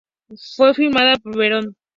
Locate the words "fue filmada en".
0.55-1.31